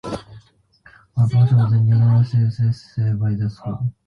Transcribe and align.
A 1.15 1.27
portion 1.29 1.59
of 1.59 1.69
the 1.69 1.79
Near 1.79 1.93
Northwest 1.93 2.31
district 2.33 2.69
is 2.75 2.93
served 2.95 3.19
by 3.19 3.35
the 3.35 3.47
school. 3.51 3.93